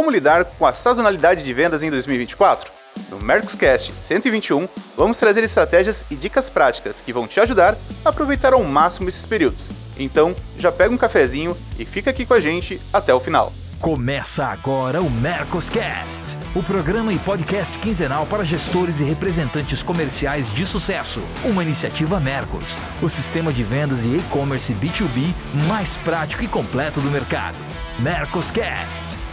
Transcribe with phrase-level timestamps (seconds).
[0.00, 2.72] como lidar com a sazonalidade de vendas em 2024?
[3.10, 8.54] No Mercoscast 121, vamos trazer estratégias e dicas práticas que vão te ajudar a aproveitar
[8.54, 9.74] ao máximo esses períodos.
[9.98, 13.52] Então, já pega um cafezinho e fica aqui com a gente até o final.
[13.78, 20.64] Começa agora o Mercoscast, o programa e podcast quinzenal para gestores e representantes comerciais de
[20.64, 21.20] sucesso.
[21.44, 25.34] Uma iniciativa Mercos, o sistema de vendas e e-commerce B2B
[25.68, 27.58] mais prático e completo do mercado.
[27.98, 29.29] Mercoscast.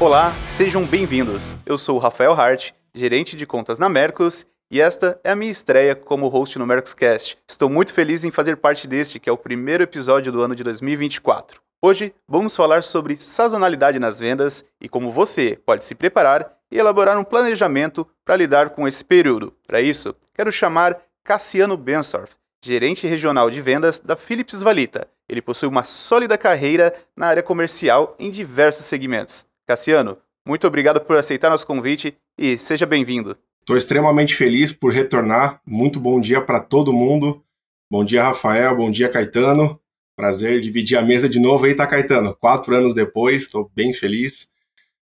[0.00, 1.54] Olá, sejam bem-vindos.
[1.66, 5.52] Eu sou o Rafael Hart, gerente de contas na Mercos, e esta é a minha
[5.52, 7.36] estreia como host no Mercoscast.
[7.46, 10.64] Estou muito feliz em fazer parte deste, que é o primeiro episódio do ano de
[10.64, 11.60] 2024.
[11.82, 17.18] Hoje vamos falar sobre sazonalidade nas vendas e como você pode se preparar e elaborar
[17.18, 19.54] um planejamento para lidar com esse período.
[19.66, 22.32] Para isso, quero chamar Cassiano Bensorf,
[22.64, 25.06] gerente regional de vendas da Philips Valita.
[25.28, 29.44] Ele possui uma sólida carreira na área comercial em diversos segmentos.
[29.70, 33.38] Cassiano, muito obrigado por aceitar nosso convite e seja bem-vindo.
[33.60, 35.60] Estou extremamente feliz por retornar.
[35.64, 37.44] Muito bom dia para todo mundo.
[37.88, 38.76] Bom dia, Rafael.
[38.76, 39.80] Bom dia, Caetano.
[40.16, 42.34] Prazer dividir a mesa de novo aí, tá, Caetano?
[42.34, 44.50] Quatro anos depois, estou bem feliz.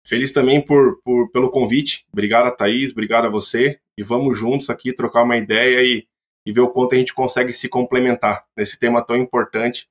[0.05, 2.05] Feliz também por, por, pelo convite.
[2.13, 3.79] Obrigado a Thaís, obrigado a você.
[3.97, 6.09] E vamos juntos aqui trocar uma ideia e,
[6.45, 9.87] e ver o quanto a gente consegue se complementar nesse tema tão importante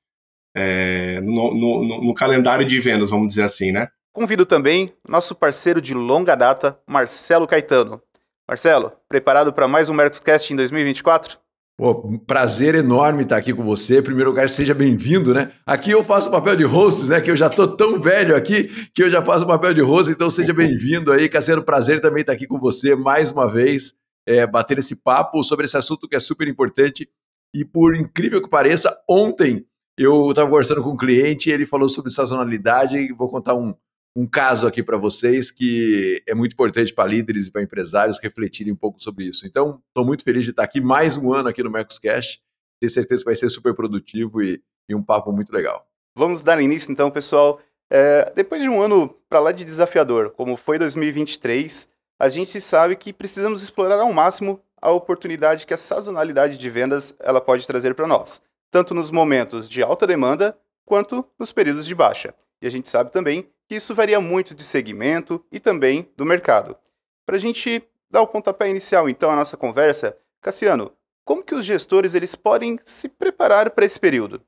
[0.54, 3.88] é, no, no, no calendário de vendas, vamos dizer assim, né?
[4.16, 8.02] Convido também nosso parceiro de longa data, Marcelo Caetano.
[8.48, 11.38] Marcelo, preparado para mais um Mercoscast em 2024?
[11.78, 14.00] Pô, prazer enorme estar aqui com você.
[14.00, 15.52] Em primeiro lugar, seja bem-vindo, né?
[15.66, 17.20] Aqui eu faço o papel de host, né?
[17.20, 20.10] Que eu já tô tão velho aqui que eu já faço o papel de host,
[20.10, 21.28] então seja bem-vindo aí.
[21.28, 25.66] Cassiano, prazer também estar aqui com você mais uma vez, é, bater esse papo sobre
[25.66, 27.10] esse assunto que é super importante.
[27.54, 29.66] E por incrível que pareça, ontem
[29.98, 33.76] eu estava conversando com um cliente e ele falou sobre sazonalidade e vou contar um,
[34.16, 38.72] um caso aqui para vocês que é muito importante para líderes e para empresários refletirem
[38.72, 39.46] um pouco sobre isso.
[39.46, 42.42] Então, estou muito feliz de estar aqui mais um ano aqui no Mercoscast.
[42.80, 45.86] Tenho certeza que vai ser super produtivo e, e um papo muito legal.
[46.16, 47.60] Vamos dar início então, pessoal.
[47.92, 52.96] É, depois de um ano para lá de desafiador, como foi 2023, a gente sabe
[52.96, 57.94] que precisamos explorar ao máximo a oportunidade que a sazonalidade de vendas ela pode trazer
[57.94, 58.42] para nós,
[58.72, 62.34] tanto nos momentos de alta demanda quanto nos períodos de baixa.
[62.62, 66.78] E a gente sabe também que isso varia muito de segmento e também do mercado.
[67.26, 70.92] Para a gente dar o pontapé inicial, então, à nossa conversa, Cassiano,
[71.24, 74.42] como que os gestores eles podem se preparar para esse período?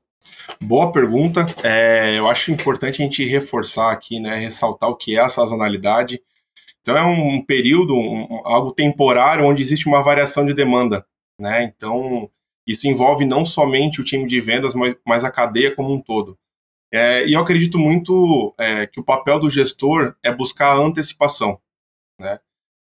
[0.60, 1.44] Boa pergunta.
[1.64, 6.22] É, eu acho importante a gente reforçar aqui, né, ressaltar o que é a sazonalidade.
[6.80, 11.04] Então é um período, um, algo temporário, onde existe uma variação de demanda.
[11.38, 11.64] Né?
[11.64, 12.30] Então
[12.66, 16.38] isso envolve não somente o time de vendas, mas, mas a cadeia como um todo.
[16.92, 21.60] É, e eu acredito muito é, que o papel do gestor é buscar a antecipação.
[22.18, 22.38] Né?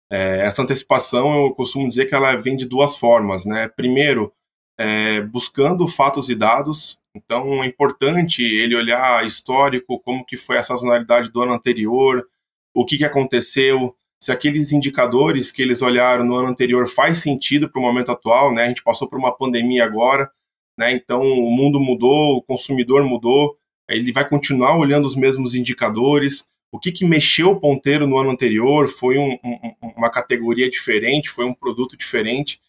[0.09, 3.45] É, essa antecipação, eu costumo dizer que ela vem de duas formas.
[3.45, 3.67] Né?
[3.67, 4.33] Primeiro,
[4.77, 6.99] é, buscando fatos e dados.
[7.15, 12.27] Então, é importante ele olhar histórico, como que foi a sazonalidade do ano anterior,
[12.73, 17.69] o que, que aconteceu, se aqueles indicadores que eles olharam no ano anterior faz sentido
[17.69, 18.53] para o momento atual.
[18.53, 18.63] Né?
[18.63, 20.31] A gente passou por uma pandemia agora,
[20.77, 20.91] né?
[20.91, 23.57] então o mundo mudou, o consumidor mudou,
[23.89, 26.45] ele vai continuar olhando os mesmos indicadores.
[26.71, 28.87] O que, que mexeu o ponteiro no ano anterior?
[28.87, 31.29] Foi um, um, uma categoria diferente?
[31.29, 32.59] Foi um produto diferente?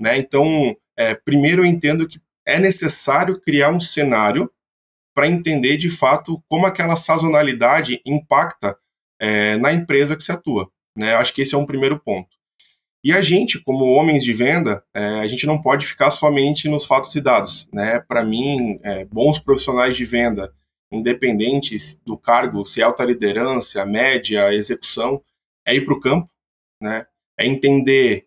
[0.00, 0.18] Né?
[0.18, 4.50] Então, é, primeiro eu entendo que é necessário criar um cenário
[5.14, 8.76] para entender de fato como aquela sazonalidade impacta
[9.18, 10.70] é, na empresa que se atua.
[10.96, 11.14] Né?
[11.14, 12.28] Acho que esse é um primeiro ponto.
[13.02, 16.84] E a gente, como homens de venda, é, a gente não pode ficar somente nos
[16.84, 17.68] fatos e dados.
[17.72, 18.00] Né?
[18.00, 20.52] Para mim, é, bons profissionais de venda
[20.96, 25.22] independentes do cargo, se é alta liderança, média, execução,
[25.66, 26.28] é ir para o campo,
[26.80, 27.06] né?
[27.38, 28.26] é entender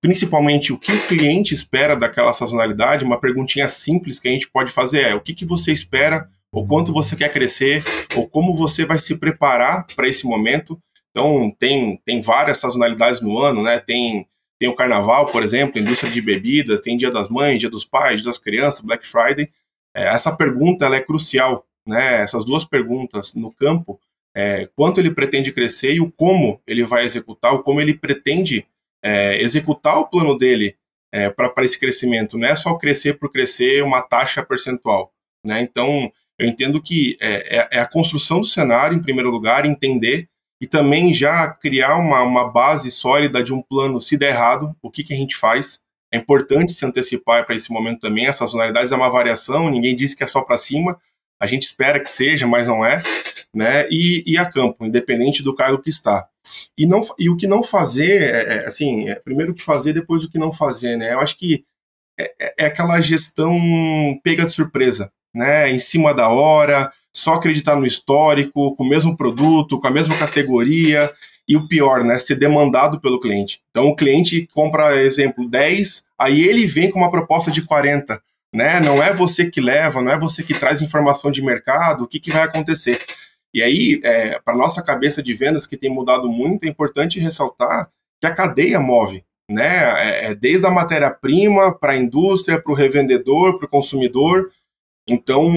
[0.00, 3.04] principalmente o que o cliente espera daquela sazonalidade.
[3.04, 6.66] Uma perguntinha simples que a gente pode fazer é: o que, que você espera, ou
[6.66, 7.82] quanto você quer crescer,
[8.16, 10.78] ou como você vai se preparar para esse momento.
[11.10, 13.78] Então, tem, tem várias sazonalidades no ano, né?
[13.78, 14.26] Tem,
[14.58, 18.16] tem o carnaval, por exemplo, indústria de bebidas, tem Dia das Mães, Dia dos Pais,
[18.16, 19.50] Dia das Crianças, Black Friday.
[19.94, 24.00] É, essa pergunta ela é crucial né, essas duas perguntas no campo,
[24.34, 28.66] é, quanto ele pretende crescer e o como ele vai executar, o como ele pretende
[29.02, 30.76] é, executar o plano dele
[31.12, 32.38] é, para esse crescimento.
[32.38, 35.12] Não é só crescer por crescer uma taxa percentual.
[35.44, 35.60] Né?
[35.60, 40.28] Então, eu entendo que é, é, é, a construção do cenário, em primeiro lugar, entender
[40.60, 44.90] e também já criar uma, uma base sólida de um plano, se der errado, o
[44.90, 45.80] que, que a gente faz.
[46.12, 48.26] É importante se antecipar para esse momento também.
[48.26, 50.98] A sazonalidade é uma variação, ninguém disse que é só para cima,
[51.42, 53.02] a gente espera que seja, mas não é,
[53.52, 53.88] né?
[53.90, 56.28] E, e a campo, independente do cargo que está.
[56.78, 59.92] E, não, e o que não fazer, é, é, assim, é, primeiro o que fazer,
[59.92, 61.12] depois o que não fazer, né?
[61.12, 61.64] Eu acho que
[62.16, 63.58] é, é, é aquela gestão
[64.22, 65.68] pega de surpresa, né?
[65.68, 70.16] Em cima da hora, só acreditar no histórico, com o mesmo produto, com a mesma
[70.16, 71.12] categoria,
[71.48, 73.60] e o pior, né, ser demandado pelo cliente.
[73.70, 78.80] Então o cliente compra, exemplo, 10, aí ele vem com uma proposta de 40, né?
[78.80, 82.20] Não é você que leva, não é você que traz informação de mercado, o que,
[82.20, 82.98] que vai acontecer.
[83.54, 87.90] E aí, é, para nossa cabeça de vendas, que tem mudado muito, é importante ressaltar
[88.20, 89.92] que a cadeia move, né?
[90.00, 94.50] É, é desde a matéria-prima para a indústria, para o revendedor, para o consumidor.
[95.06, 95.50] Então,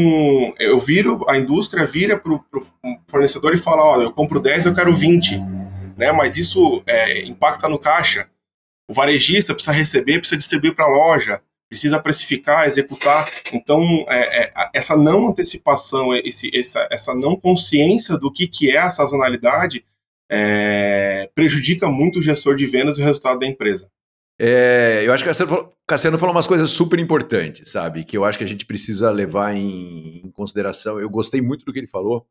[0.60, 2.44] eu viro, a indústria vira para o
[3.08, 5.66] fornecedor e fala: Ó, eu compro 10, eu quero 20
[5.96, 6.12] né?
[6.12, 8.30] Mas isso é, impacta no caixa.
[8.88, 11.42] O varejista precisa receber, precisa distribuir para a loja,
[11.76, 13.30] precisa precificar, executar.
[13.52, 18.78] Então, é, é, essa não antecipação, esse, essa, essa não consciência do que, que é
[18.78, 19.86] a sazonalidade
[20.32, 23.90] é, prejudica muito o gestor de vendas e o resultado da empresa.
[24.40, 28.06] É, eu acho que o Cassiano, Cassiano falou umas coisas super importantes, sabe?
[28.06, 30.98] Que eu acho que a gente precisa levar em, em consideração.
[30.98, 32.26] Eu gostei muito do que ele falou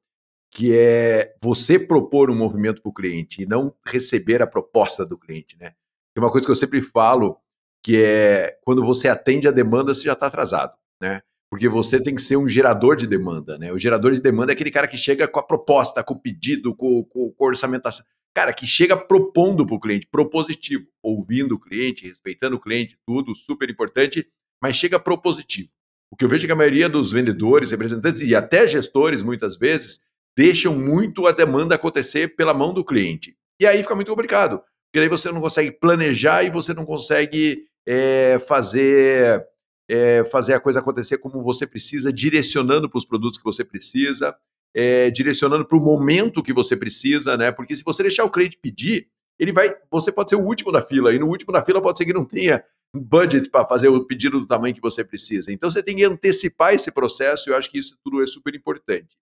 [0.50, 5.18] que é você propor um movimento para o cliente e não receber a proposta do
[5.18, 5.74] cliente, né?
[6.14, 7.36] Tem uma coisa que eu sempre falo,
[7.84, 11.20] que é quando você atende a demanda, você já está atrasado, né?
[11.50, 13.70] Porque você tem que ser um gerador de demanda, né?
[13.70, 16.74] O gerador de demanda é aquele cara que chega com a proposta, com o pedido,
[16.74, 18.04] com, com, com a orçamentação.
[18.34, 23.34] Cara, que chega propondo para o cliente, propositivo, ouvindo o cliente, respeitando o cliente, tudo
[23.34, 24.26] super importante,
[24.60, 25.68] mas chega propositivo.
[26.10, 29.56] O que eu vejo é que a maioria dos vendedores, representantes e até gestores, muitas
[29.56, 30.00] vezes,
[30.36, 33.36] deixam muito a demanda acontecer pela mão do cliente.
[33.60, 37.66] E aí fica muito complicado, porque aí você não consegue planejar e você não consegue
[37.86, 39.46] é, fazer,
[39.88, 44.36] é, fazer a coisa acontecer como você precisa, direcionando para os produtos que você precisa,
[44.74, 47.52] é, direcionando para o momento que você precisa, né?
[47.52, 49.08] Porque se você deixar o cliente pedir,
[49.38, 51.98] ele vai, você pode ser o último da fila, e no último da fila pode
[51.98, 52.64] ser que não tenha
[52.94, 55.52] budget para fazer o pedido do tamanho que você precisa.
[55.52, 58.54] Então você tem que antecipar esse processo, e eu acho que isso tudo é super
[58.54, 59.16] importante.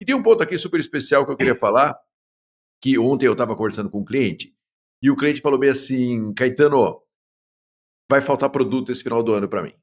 [0.00, 1.98] E tem um ponto aqui super especial que eu queria falar,
[2.82, 4.54] que ontem eu estava conversando com um cliente,
[5.02, 7.00] e o cliente falou bem assim, Caetano,
[8.10, 9.74] vai faltar produto esse final do ano para mim.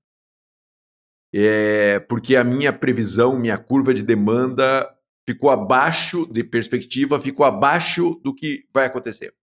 [1.33, 4.89] É, porque a minha previsão, minha curva de demanda
[5.27, 9.33] ficou abaixo de perspectiva, ficou abaixo do que vai acontecer.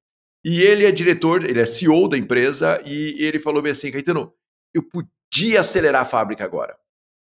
[0.44, 4.32] E ele é diretor, ele é CEO da empresa, e ele falou bem assim, Caetano,
[4.74, 6.76] eu podia acelerar a fábrica agora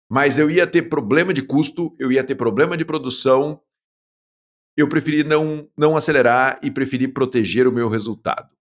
[0.09, 3.61] mas eu ia ter problema de custo, eu ia ter problema de produção.
[4.77, 8.54] Eu preferi não, não acelerar e preferi proteger o meu resultado.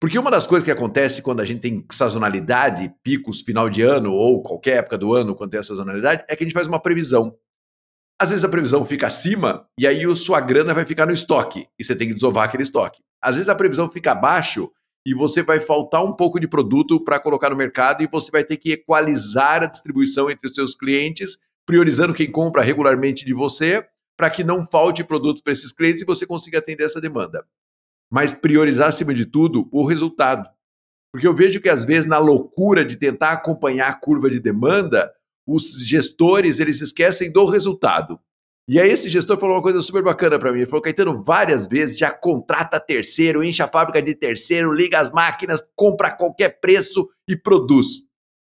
[0.00, 4.12] Porque uma das coisas que acontece quando a gente tem sazonalidade, picos final de ano
[4.12, 6.80] ou qualquer época do ano quando tem a sazonalidade, é que a gente faz uma
[6.80, 7.36] previsão.
[8.20, 11.66] Às vezes a previsão fica acima e aí a sua grana vai ficar no estoque
[11.78, 13.02] e você tem que desovar aquele estoque.
[13.20, 14.70] Às vezes a previsão fica abaixo
[15.06, 18.44] e você vai faltar um pouco de produto para colocar no mercado e você vai
[18.44, 23.86] ter que equalizar a distribuição entre os seus clientes, priorizando quem compra regularmente de você,
[24.16, 27.44] para que não falte produto para esses clientes e você consiga atender essa demanda.
[28.10, 30.48] Mas priorizar acima de tudo o resultado.
[31.12, 35.12] Porque eu vejo que às vezes na loucura de tentar acompanhar a curva de demanda,
[35.46, 38.18] os gestores eles esquecem do resultado.
[38.66, 40.60] E aí esse gestor falou uma coisa super bacana para mim.
[40.60, 45.12] Ele falou, Caetano, várias vezes já contrata terceiro, enche a fábrica de terceiro, liga as
[45.12, 48.02] máquinas, compra a qualquer preço e produz.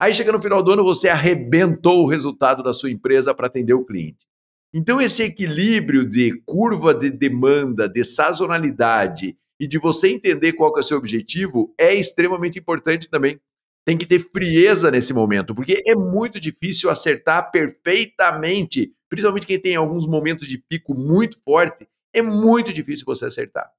[0.01, 3.75] Aí chega no final do ano, você arrebentou o resultado da sua empresa para atender
[3.75, 4.27] o cliente.
[4.75, 10.81] Então esse equilíbrio de curva de demanda, de sazonalidade e de você entender qual é
[10.81, 13.39] o seu objetivo é extremamente importante também
[13.85, 19.77] tem que ter frieza nesse momento, porque é muito difícil acertar perfeitamente, principalmente quem tem
[19.77, 23.71] alguns momentos de pico muito forte, é muito difícil você acertar.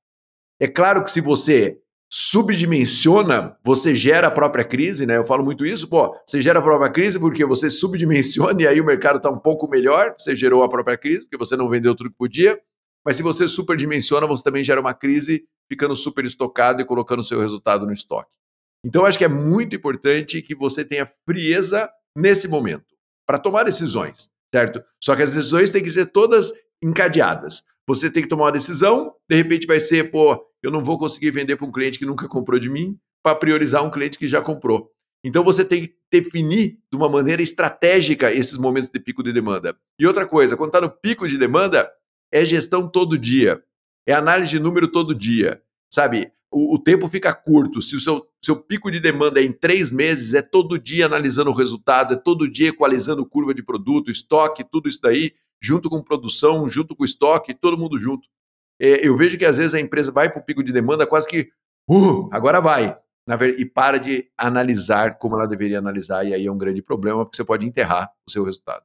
[0.59, 1.77] É claro que se você
[2.11, 5.15] subdimensiona, você gera a própria crise, né?
[5.15, 8.81] Eu falo muito isso, pô, você gera a própria crise porque você subdimensiona e aí
[8.81, 11.95] o mercado está um pouco melhor, você gerou a própria crise porque você não vendeu
[11.95, 12.59] tudo que podia,
[13.05, 17.39] mas se você superdimensiona, você também gera uma crise ficando super estocado e colocando seu
[17.39, 18.36] resultado no estoque.
[18.86, 22.96] Então, acho que é muito importante que você tenha frieza nesse momento
[23.27, 24.84] para tomar decisões, certo?
[25.01, 26.51] Só que as decisões têm que ser todas
[26.84, 27.63] encadeadas.
[27.88, 31.31] Você tem que tomar uma decisão, de repente vai ser, pô, eu não vou conseguir
[31.31, 34.41] vender para um cliente que nunca comprou de mim, para priorizar um cliente que já
[34.41, 34.91] comprou.
[35.24, 39.75] Então você tem que definir de uma maneira estratégica esses momentos de pico de demanda.
[40.00, 41.89] E outra coisa, quando está no pico de demanda,
[42.31, 43.63] é gestão todo dia,
[44.05, 45.61] é análise de número todo dia,
[45.93, 46.31] sabe?
[46.51, 47.81] o, o, tempo fica curto.
[47.81, 51.50] Se o seu, seu pico de demanda é em três meses, é todo dia analisando
[51.50, 56.03] o resultado, é todo dia equalizando curva de produto, estoque, tudo isso daí, junto com
[56.03, 58.27] produção, junto com estoque, todo mundo junto.
[58.79, 61.27] É, eu vejo que às vezes a empresa vai para o pico de demanda quase
[61.27, 61.51] que,
[61.89, 62.97] uh, agora vai,
[63.57, 67.38] e para de analisar como ela deveria analisar, e aí é um grande problema, porque
[67.38, 68.83] você pode enterrar o seu resultado.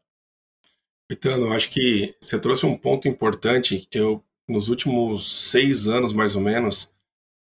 [1.10, 3.86] Então, acho que você trouxe um ponto importante.
[3.92, 6.90] Eu, nos últimos seis anos, mais ou menos,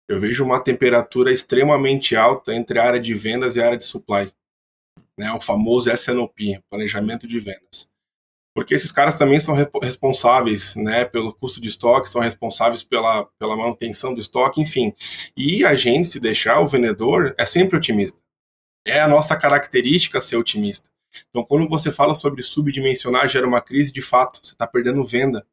[0.10, 3.86] eu vejo uma temperatura extremamente alta entre a área de vendas e a área de
[3.86, 4.32] supply.
[5.18, 7.90] Né, o famoso SNOP, Planejamento de Vendas.
[8.54, 13.56] Porque esses caras também são responsáveis né, pelo custo de estoque, são responsáveis pela, pela
[13.56, 14.94] manutenção do estoque, enfim.
[15.38, 18.20] E a gente, se deixar, o vendedor é sempre otimista.
[18.86, 20.90] É a nossa característica ser otimista.
[21.30, 25.46] Então, quando você fala sobre subdimensionar, gera uma crise, de fato, você está perdendo venda.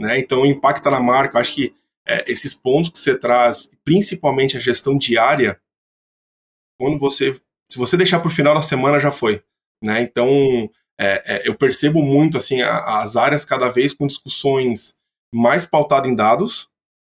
[0.00, 0.18] Né?
[0.18, 1.36] Então, impacta na marca.
[1.36, 1.74] Eu acho que
[2.06, 5.60] é, esses pontos que você traz, principalmente a gestão diária,
[6.78, 7.32] quando você,
[7.70, 9.42] se você deixar para o final da semana, já foi.
[9.82, 10.02] Né?
[10.02, 14.96] Então, é, é, eu percebo muito assim a, as áreas cada vez com discussões
[15.34, 16.68] mais pautadas em dados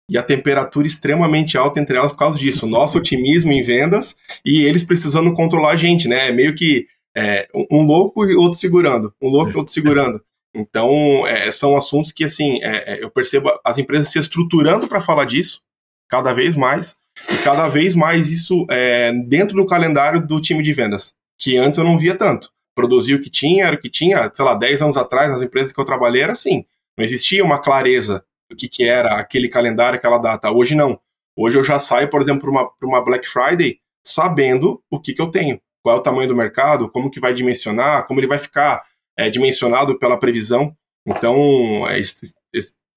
[0.09, 2.66] e a temperatura extremamente alta entre elas por causa disso.
[2.66, 6.28] Nosso otimismo em vendas e eles precisando controlar a gente, né?
[6.28, 10.20] É meio que é, um louco e outro segurando, um louco e outro segurando.
[10.54, 15.00] Então, é, são assuntos que, assim, é, é eu percebo as empresas se estruturando para
[15.00, 15.62] falar disso,
[16.08, 16.96] cada vez mais,
[17.30, 21.78] e cada vez mais isso é, dentro do calendário do time de vendas, que antes
[21.78, 22.50] eu não via tanto.
[22.75, 25.73] Produzia o que tinha, era o que tinha, sei lá, 10 anos atrás, nas empresas
[25.73, 26.64] que eu trabalhei, era assim.
[26.96, 30.50] Não existia uma clareza do que, que era aquele calendário, aquela data.
[30.50, 31.00] Hoje não.
[31.35, 35.20] Hoje eu já saio, por exemplo, para uma, uma Black Friday sabendo o que, que
[35.20, 38.38] eu tenho qual é o tamanho do mercado, como que vai dimensionar, como ele vai
[38.38, 38.83] ficar
[39.16, 40.76] é, dimensionado pela previsão.
[41.07, 42.00] Então, é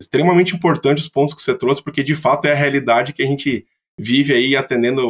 [0.02, 3.28] extremamente importante os pontos que você trouxe, porque de fato é a realidade que a
[3.28, 5.08] gente vive aí atendendo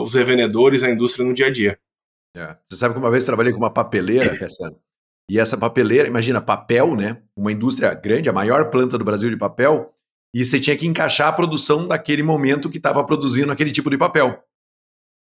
[0.00, 1.76] os revendedores, a indústria no dia a dia.
[2.36, 2.56] É.
[2.68, 4.78] Você sabe que uma vez trabalhei com uma papeleira, Cassiano,
[5.28, 7.20] e essa papeleira, imagina, papel, né?
[7.36, 9.92] Uma indústria grande, a maior planta do Brasil de papel,
[10.32, 13.98] e você tinha que encaixar a produção daquele momento que estava produzindo aquele tipo de
[13.98, 14.40] papel.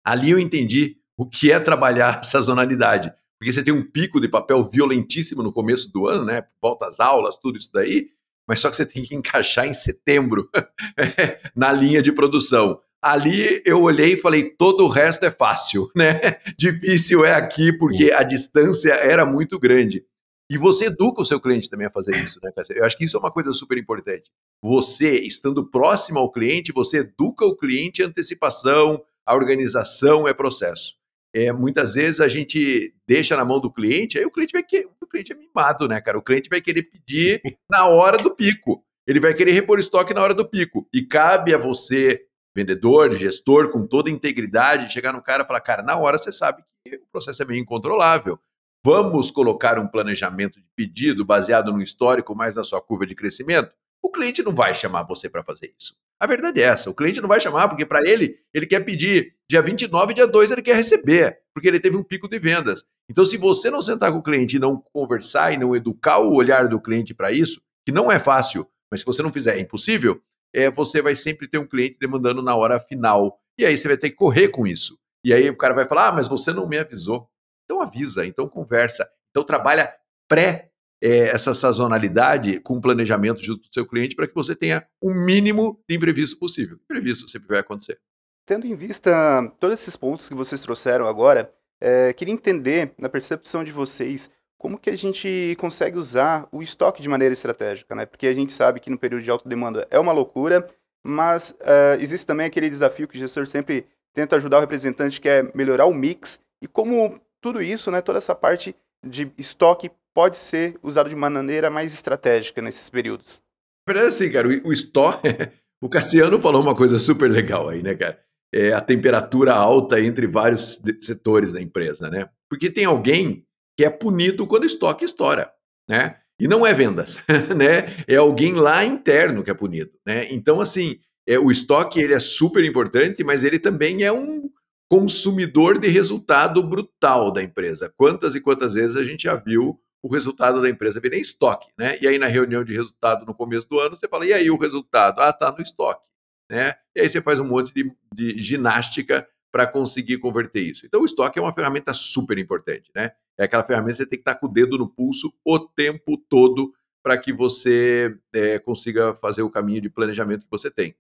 [0.06, 3.14] Ali eu entendi o que é trabalhar sazonalidade.
[3.40, 6.46] Porque você tem um pico de papel violentíssimo no começo do ano, né?
[6.62, 8.08] Volta às aulas, tudo isso daí,
[8.48, 10.50] mas só que você tem que encaixar em setembro
[11.54, 12.80] na linha de produção.
[13.02, 16.38] Ali eu olhei e falei, todo o resto é fácil, né?
[16.58, 20.06] Difícil é aqui porque a distância era muito grande.
[20.50, 23.18] E você educa o seu cliente também a fazer isso, né, Eu acho que isso
[23.18, 24.30] é uma coisa super importante.
[24.62, 30.96] Você, estando próximo ao cliente, você educa o cliente antecipação, a organização é processo
[31.34, 34.88] é, muitas vezes a gente deixa na mão do cliente, aí o cliente vai querer,
[35.02, 36.18] o cliente é mimado, né, cara?
[36.18, 38.84] O cliente vai querer pedir na hora do pico.
[39.08, 40.88] Ele vai querer repor estoque na hora do pico.
[40.94, 42.26] E cabe a você,
[42.56, 46.64] vendedor, gestor, com toda integridade, chegar no cara e falar, cara, na hora você sabe
[46.86, 48.40] que o processo é meio incontrolável.
[48.86, 53.72] Vamos colocar um planejamento de pedido baseado no histórico mais na sua curva de crescimento?
[54.02, 55.96] O cliente não vai chamar você para fazer isso.
[56.20, 59.36] A verdade é essa, o cliente não vai chamar, porque para ele, ele quer pedir
[59.50, 62.86] dia 29, dia 2 ele quer receber, porque ele teve um pico de vendas.
[63.10, 66.34] Então, se você não sentar com o cliente e não conversar e não educar o
[66.34, 69.60] olhar do cliente para isso, que não é fácil, mas se você não fizer é
[69.60, 70.22] impossível,
[70.54, 73.40] é, você vai sempre ter um cliente demandando na hora final.
[73.58, 74.98] E aí você vai ter que correr com isso.
[75.26, 77.28] E aí o cara vai falar: ah, mas você não me avisou.
[77.66, 79.10] Então avisa, então conversa.
[79.32, 79.94] Então trabalha
[80.28, 80.70] pré
[81.04, 85.84] é, essa sazonalidade com planejamento junto do seu cliente para que você tenha o mínimo
[85.88, 86.78] de imprevisto possível.
[86.86, 88.00] Imprevisto sempre vai acontecer.
[88.46, 89.12] Tendo em vista
[89.60, 94.80] todos esses pontos que vocês trouxeram agora, é, queria entender, na percepção de vocês, como
[94.80, 98.06] que a gente consegue usar o estoque de maneira estratégica, né?
[98.06, 100.66] Porque a gente sabe que no período de alta demanda é uma loucura,
[101.06, 105.28] mas uh, existe também aquele desafio que o gestor sempre tenta ajudar o representante, que
[105.28, 108.74] é melhorar o mix, e como tudo isso, né, toda essa parte
[109.06, 113.42] de estoque pode ser usado de maneira mais estratégica nesses períodos.
[113.88, 115.20] Na verdade, assim, cara, o, o store.
[115.82, 118.20] o Cassiano falou uma coisa super legal aí, né, cara?
[118.54, 122.30] É a temperatura alta entre vários setores da empresa, né?
[122.50, 125.52] Porque tem alguém que é punido quando o estoque estoura,
[125.90, 126.18] né?
[126.40, 127.20] E não é vendas,
[127.56, 128.04] né?
[128.08, 130.32] É alguém lá interno que é punido, né?
[130.32, 134.50] Então, assim, é, o estoque ele é super importante, mas ele também é um
[134.90, 137.92] consumidor de resultado brutal da empresa.
[137.98, 141.70] Quantas e quantas vezes a gente já viu o resultado da empresa vir em estoque,
[141.78, 141.98] né?
[142.02, 144.58] E aí na reunião de resultado no começo do ano, você fala, e aí o
[144.58, 145.22] resultado?
[145.22, 146.06] Ah, tá no estoque,
[146.52, 146.76] né?
[146.94, 150.86] E aí você faz um monte de, de ginástica para conseguir converter isso.
[150.86, 153.12] Então o estoque é uma ferramenta super importante, né?
[153.38, 155.58] É aquela ferramenta que você tem que estar tá com o dedo no pulso o
[155.58, 160.96] tempo todo para que você é, consiga fazer o caminho de planejamento que você tem.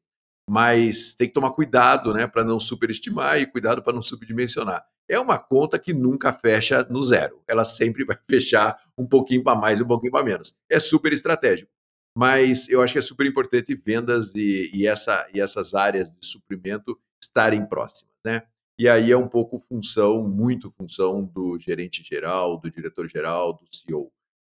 [0.49, 4.85] Mas tem que tomar cuidado, né, para não superestimar e cuidado para não subdimensionar.
[5.07, 7.41] É uma conta que nunca fecha no zero.
[7.47, 10.55] Ela sempre vai fechar um pouquinho para mais e um pouquinho para menos.
[10.69, 11.71] É super estratégico.
[12.15, 16.25] Mas eu acho que é super importante vendas e, e, essa, e essas áreas de
[16.25, 18.43] suprimento estarem próximas, né?
[18.77, 23.65] E aí é um pouco função, muito função do gerente geral, do diretor geral, do
[23.71, 24.11] CEO.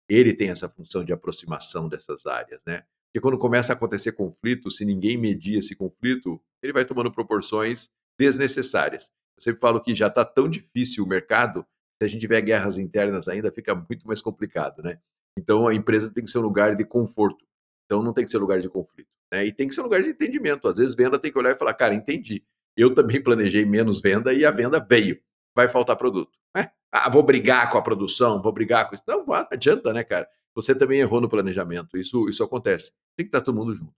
[0.09, 2.83] Ele tem essa função de aproximação dessas áreas, né?
[3.11, 7.89] Porque quando começa a acontecer conflito, se ninguém medir esse conflito, ele vai tomando proporções
[8.17, 9.11] desnecessárias.
[9.37, 11.65] Eu sempre falo que já está tão difícil o mercado,
[11.99, 14.97] se a gente tiver guerras internas ainda, fica muito mais complicado, né?
[15.37, 17.45] Então a empresa tem que ser um lugar de conforto.
[17.85, 19.09] Então não tem que ser um lugar de conflito.
[19.31, 19.45] Né?
[19.45, 20.67] E tem que ser um lugar de entendimento.
[20.67, 22.43] Às vezes venda tem que olhar e falar, cara, entendi.
[22.77, 25.19] Eu também planejei menos venda e a venda veio.
[25.53, 26.31] Vai faltar produto.
[26.55, 26.69] É?
[26.91, 29.03] Ah, vou brigar com a produção, vou brigar com isso.
[29.05, 30.29] Não, não adianta, né, cara?
[30.55, 31.97] Você também errou no planejamento.
[31.97, 32.91] Isso, isso acontece.
[33.15, 33.93] Tem que estar todo mundo junto.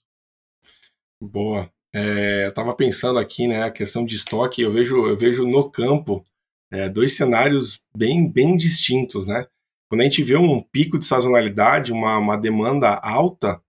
[1.22, 1.72] Boa.
[1.94, 4.62] É, eu estava pensando aqui, né, a questão de estoque.
[4.62, 6.26] Eu vejo, eu vejo no campo
[6.72, 9.48] é, dois cenários bem, bem distintos, né?
[9.88, 13.62] Quando a gente vê um pico de sazonalidade, uma, uma demanda alta,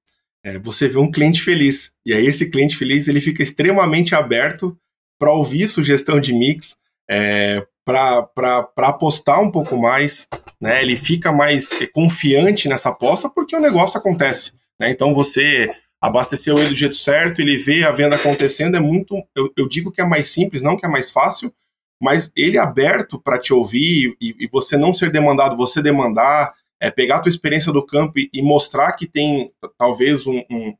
[0.42, 1.94] é, você vê um cliente feliz.
[2.04, 4.74] E aí esse cliente feliz ele fica extremamente aberto
[5.18, 6.76] para ouvir sugestão de mix,
[7.08, 10.28] é, para apostar um pouco mais,
[10.60, 10.82] né?
[10.82, 14.52] Ele fica mais confiante nessa aposta porque o negócio acontece.
[14.78, 14.90] Né?
[14.90, 15.68] Então você
[16.00, 19.14] abasteceu ele do jeito certo, ele vê a venda acontecendo, é muito.
[19.34, 21.52] Eu, eu digo que é mais simples, não que é mais fácil,
[22.00, 26.52] mas ele é aberto para te ouvir e, e, você não ser demandado, você demandar,
[26.80, 30.74] é, pegar a tua experiência do campo e, e mostrar que tem talvez um, um,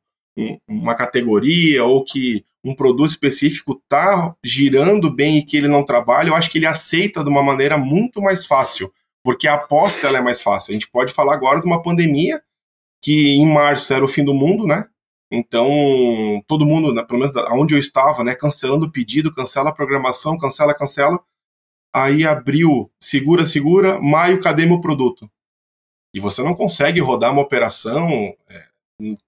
[0.69, 6.29] uma categoria ou que um produto específico está girando bem e que ele não trabalha,
[6.29, 10.21] eu acho que ele aceita de uma maneira muito mais fácil, porque a aposta é
[10.21, 10.71] mais fácil.
[10.71, 12.43] A gente pode falar agora de uma pandemia
[13.03, 14.89] que em março era o fim do mundo, né?
[15.31, 15.69] Então,
[16.47, 20.39] todo mundo, né, pelo menos onde eu estava, né, cancelando o pedido, cancela a programação,
[20.39, 21.21] cancela, cancela.
[21.93, 25.31] Aí abril, segura, segura, maio, cadê meu produto?
[26.15, 28.67] E você não consegue rodar uma operação é,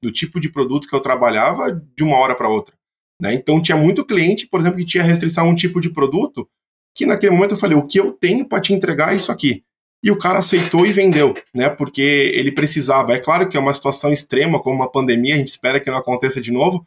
[0.02, 2.74] do tipo de produto que eu trabalhava de uma hora para outra.
[3.20, 3.34] Né?
[3.34, 6.48] Então tinha muito cliente, por exemplo, que tinha restrição a um tipo de produto,
[6.94, 9.62] que naquele momento eu falei, o que eu tenho para te entregar é isso aqui.
[10.02, 11.68] E o cara aceitou e vendeu, né?
[11.68, 13.14] Porque ele precisava.
[13.14, 15.98] É claro que é uma situação extrema, como uma pandemia, a gente espera que não
[15.98, 16.86] aconteça de novo,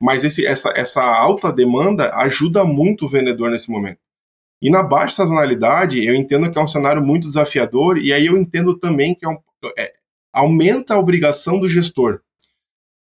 [0.00, 3.98] mas esse, essa, essa alta demanda ajuda muito o vendedor nesse momento.
[4.62, 8.36] E na baixa sazonalidade, eu entendo que é um cenário muito desafiador, e aí eu
[8.36, 9.38] entendo também que é um,
[9.76, 9.94] é,
[10.32, 12.20] aumenta a obrigação do gestor.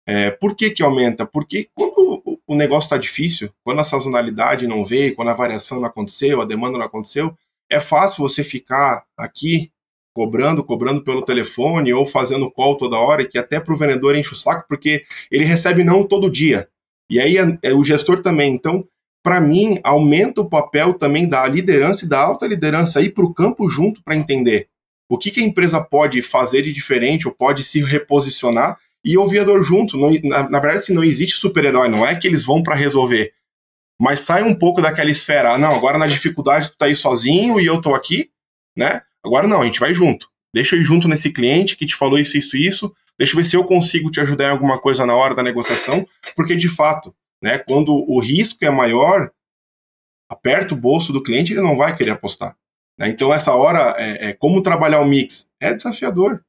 [0.10, 1.24] É, por que, que aumenta?
[1.24, 5.86] Porque quando o negócio está difícil, quando a sazonalidade não veio, quando a variação não
[5.86, 7.38] aconteceu, a demanda não aconteceu,
[7.70, 9.72] é fácil você ficar aqui
[10.12, 14.34] cobrando, cobrando pelo telefone ou fazendo call toda hora, que até para o vendedor enche
[14.34, 16.68] o saco, porque ele recebe não todo dia.
[17.08, 18.52] E aí é, o gestor também.
[18.52, 18.88] Então,
[19.22, 23.34] para mim, aumenta o papel também da liderança e da alta liderança ir para o
[23.34, 24.68] campo junto para entender
[25.08, 29.28] o que, que, a empresa pode fazer de diferente ou pode se reposicionar e o
[29.28, 29.98] viador junto.
[29.98, 33.34] Não, na, na, verdade, se não existe super-herói, não é que eles vão para resolver.
[34.00, 35.54] Mas sai um pouco daquela esfera.
[35.54, 38.32] Ah, não, agora na dificuldade tu tá aí sozinho e eu tô aqui,
[38.76, 39.02] né?
[39.24, 40.30] Agora não, a gente vai junto.
[40.54, 42.96] Deixa eu ir junto nesse cliente que te falou isso, isso, isso.
[43.18, 46.08] Deixa eu ver se eu consigo te ajudar em alguma coisa na hora da negociação,
[46.36, 49.30] porque de fato, né, quando o risco é maior,
[50.30, 52.56] aperta o bolso do cliente, ele não vai querer apostar.
[52.98, 53.10] Né?
[53.10, 55.50] Então, essa hora, é, é, como trabalhar o mix?
[55.60, 56.44] É desafiador.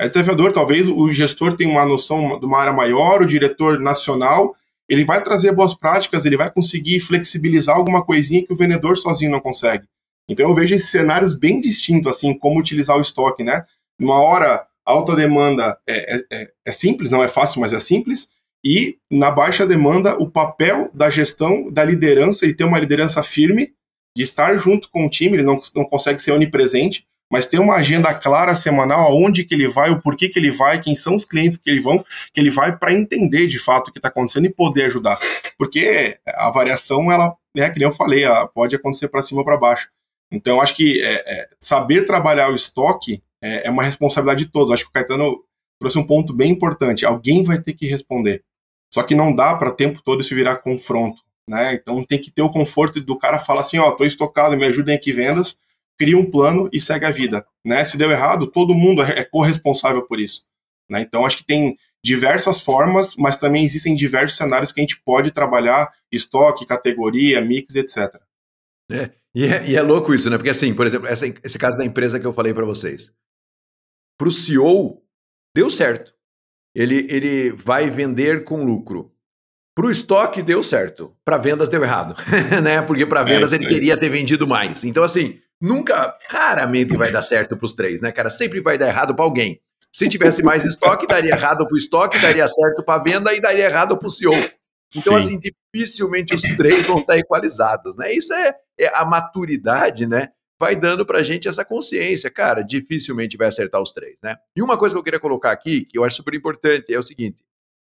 [0.00, 4.54] É desafiador, talvez o gestor tenha uma noção de uma área maior, o diretor nacional,
[4.88, 9.30] ele vai trazer boas práticas, ele vai conseguir flexibilizar alguma coisinha que o vendedor sozinho
[9.30, 9.86] não consegue.
[10.28, 13.64] Então eu vejo esses cenários bem distintos, assim, como utilizar o estoque, né?
[13.98, 18.28] Numa hora, alta demanda é, é, é, é simples, não é fácil, mas é simples,
[18.64, 23.72] e na baixa demanda, o papel da gestão, da liderança, e ter uma liderança firme,
[24.16, 27.74] de estar junto com o time, ele não, não consegue ser onipresente, mas ter uma
[27.74, 31.24] agenda clara semanal, aonde que ele vai, o porquê que ele vai, quem são os
[31.24, 34.46] clientes que ele vão, que ele vai para entender de fato o que está acontecendo
[34.46, 35.18] e poder ajudar.
[35.58, 39.56] Porque a variação, ela, né, que nem eu falei, pode acontecer para cima ou para
[39.56, 39.88] baixo.
[40.30, 44.72] Então, acho que é, é, saber trabalhar o estoque é, é, uma responsabilidade de todos.
[44.72, 45.42] Acho que o Caetano
[45.78, 47.06] trouxe um ponto bem importante.
[47.06, 48.42] Alguém vai ter que responder.
[48.92, 51.22] Só que não dá para o tempo todo isso virar confronto.
[51.48, 51.74] Né?
[51.74, 54.94] Então tem que ter o conforto do cara falar assim, ó, oh, estocado, me ajudem
[54.94, 55.58] aqui vendas,
[55.98, 57.44] cria um plano e segue a vida.
[57.64, 57.84] Né?
[57.84, 60.44] Se deu errado, todo mundo é, é corresponsável por isso.
[60.88, 61.02] Né?
[61.02, 65.30] Então, acho que tem diversas formas, mas também existem diversos cenários que a gente pode
[65.30, 68.20] trabalhar estoque, categoria, mix, etc.
[68.90, 70.36] É, e, é, e é louco isso, né?
[70.36, 73.12] Porque, assim, por exemplo, essa, esse caso da empresa que eu falei para vocês.
[74.16, 75.02] Para o CEO,
[75.54, 76.14] deu certo.
[76.74, 79.12] Ele, ele vai vender com lucro.
[79.74, 82.14] para o estoque deu certo, para vendas deu errado,
[82.62, 82.80] né?
[82.82, 84.84] Porque para é vendas é, ele queria ter vendido mais.
[84.84, 88.30] Então, assim, nunca, raramente vai dar certo para os três, né, cara?
[88.30, 89.60] Sempre vai dar errado para alguém.
[89.92, 93.40] Se tivesse mais estoque, daria errado para o estoque, daria certo para a venda e
[93.40, 94.34] daria errado para o CEO.
[94.94, 95.36] Então, Sim.
[95.36, 95.40] assim,
[95.74, 98.12] dificilmente os três vão estar equalizados, né?
[98.12, 100.28] Isso é, é a maturidade, né?
[100.60, 104.36] Vai dando para a gente essa consciência, cara, dificilmente vai acertar os três, né?
[104.56, 107.02] E uma coisa que eu queria colocar aqui, que eu acho super importante, é o
[107.02, 107.44] seguinte: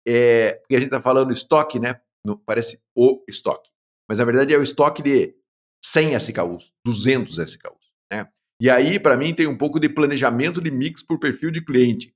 [0.07, 2.01] é, porque a gente está falando estoque, né?
[2.25, 3.71] No, parece o estoque.
[4.09, 5.35] Mas na verdade é o estoque de
[5.83, 8.29] 100 SKUs, 200 SKUs, né?
[8.61, 12.15] E aí, para mim, tem um pouco de planejamento de mix por perfil de cliente,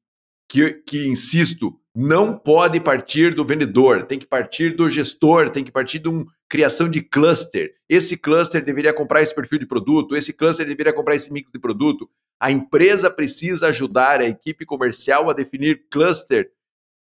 [0.49, 5.73] que, que, insisto, não pode partir do vendedor, tem que partir do gestor, tem que
[5.73, 7.75] partir de uma criação de cluster.
[7.89, 11.59] Esse cluster deveria comprar esse perfil de produto, esse cluster deveria comprar esse mix de
[11.59, 12.09] produto.
[12.39, 16.53] A empresa precisa ajudar a equipe comercial a definir cluster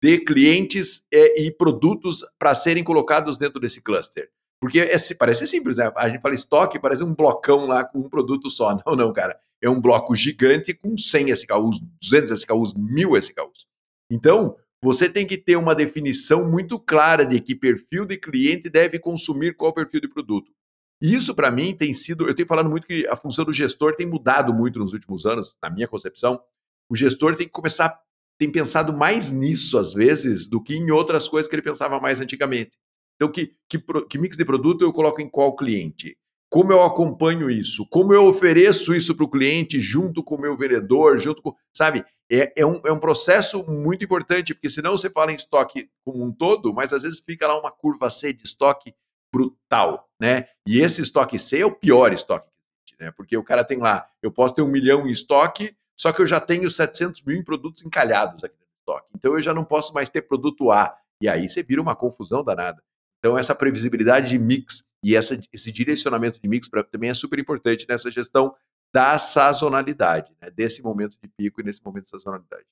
[0.01, 4.31] de clientes é, e produtos para serem colocados dentro desse cluster.
[4.65, 5.93] Porque é, parece simples, né?
[5.95, 8.75] A gente fala estoque, parece um blocão lá com um produto só.
[8.87, 9.39] Não, não, cara.
[9.61, 13.67] É um bloco gigante com 100 SKUs, 200 SKUs, 1000 SKUs.
[14.11, 18.99] Então, você tem que ter uma definição muito clara de que perfil de cliente deve
[18.99, 20.51] consumir qual perfil de produto.
[20.99, 22.27] Isso, para mim, tem sido.
[22.27, 25.55] Eu tenho falado muito que a função do gestor tem mudado muito nos últimos anos,
[25.63, 26.41] na minha concepção.
[26.89, 28.01] O gestor tem que começar
[28.39, 32.21] tem pensado mais nisso, às vezes, do que em outras coisas que ele pensava mais
[32.21, 32.77] antigamente.
[33.17, 36.17] Então, que, que, que mix de produto eu coloco em qual cliente?
[36.51, 37.87] Como eu acompanho isso?
[37.91, 41.55] Como eu ofereço isso para o cliente junto com o meu vendedor, junto com.
[41.77, 42.05] Sabe?
[42.31, 46.25] É, é, um, é um processo muito importante, porque senão você fala em estoque como
[46.25, 48.95] um todo, mas às vezes fica lá uma curva C de estoque
[49.33, 50.47] brutal, né?
[50.67, 53.11] E esse estoque C é o pior estoque que existe, né?
[53.11, 56.27] Porque o cara tem lá, eu posso ter um milhão em estoque, só que eu
[56.27, 59.09] já tenho 700 mil em produtos encalhados aqui no estoque.
[59.15, 60.97] Então eu já não posso mais ter produto A.
[61.21, 62.83] E aí você vira uma confusão danada.
[63.25, 67.39] Então essa previsibilidade de mix e essa, esse direcionamento de mix pra, também é super
[67.39, 68.55] importante nessa gestão
[68.95, 70.51] da sazonalidade, né?
[70.51, 72.67] desse momento de pico e nesse momento de sazonalidade.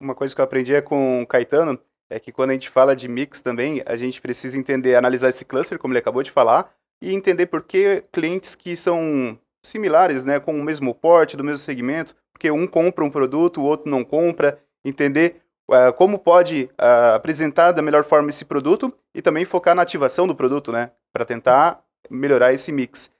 [0.00, 1.76] Uma coisa que eu aprendi é com o Caetano
[2.08, 5.44] é que quando a gente fala de mix também, a gente precisa entender, analisar esse
[5.44, 10.38] cluster, como ele acabou de falar, e entender por que clientes que são similares, né,
[10.38, 14.04] com o mesmo porte, do mesmo segmento, porque um compra um produto, o outro não
[14.04, 19.74] compra, entender uh, como pode uh, apresentar da melhor forma esse produto e também focar
[19.74, 23.10] na ativação do produto, né, para tentar melhorar esse mix.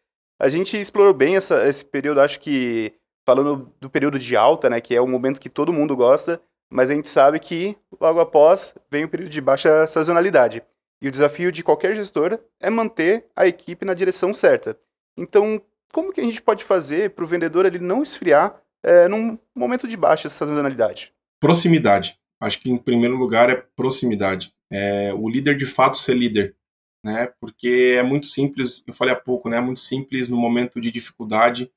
[0.41, 2.93] A gente explorou bem essa, esse período, acho que
[3.25, 6.91] falando do período de alta, né, que é o momento que todo mundo gosta, mas
[6.91, 10.63] a gente sabe que logo após vem o período de baixa sazonalidade.
[11.01, 14.79] E o desafio de qualquer gestor é manter a equipe na direção certa.
[15.17, 15.61] Então,
[15.93, 19.87] como que a gente pode fazer para o vendedor ele não esfriar é, num momento
[19.87, 21.13] de baixa sazonalidade?
[21.41, 22.19] Proximidade.
[22.41, 24.53] Acho que em primeiro lugar é proximidade.
[24.71, 26.57] É o líder de fato ser líder,
[27.05, 27.33] né?
[27.41, 29.59] Porque é muito simples, eu falei há pouco, né?
[29.59, 31.71] É muito simples no momento de dificuldade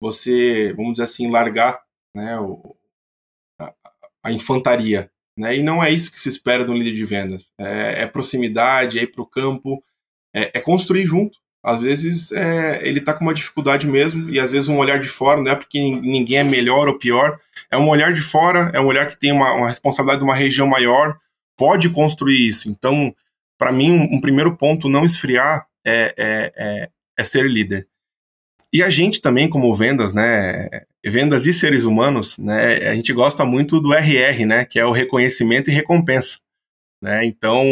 [0.00, 1.82] você, vamos dizer assim, largar,
[2.14, 2.38] né?
[2.38, 2.76] O,
[3.60, 3.74] a,
[4.24, 5.56] a infantaria, né?
[5.56, 7.52] E não é isso que se espera de um líder de vendas.
[7.58, 9.82] É, é proximidade, é ir para o campo,
[10.34, 14.50] é, é construir junto, às vezes é, ele está com uma dificuldade mesmo, e às
[14.50, 17.38] vezes um olhar de fora, não é porque ninguém é melhor ou pior,
[17.70, 20.34] é um olhar de fora, é um olhar que tem uma, uma responsabilidade de uma
[20.34, 21.18] região maior,
[21.56, 22.70] pode construir isso.
[22.70, 23.14] Então,
[23.58, 27.86] para mim, um, um, primeiro ponto, não esfriar, é, é, é, é, ser líder.
[28.72, 30.68] E a gente também, como vendas, né,
[31.04, 34.92] vendas de seres humanos, né, a gente gosta muito do RR, né, que é o
[34.92, 36.38] reconhecimento e recompensa.
[37.02, 37.26] Né?
[37.26, 37.62] Então,